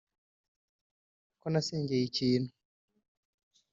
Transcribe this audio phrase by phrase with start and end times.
[1.39, 2.51] ko nasengeye ikintu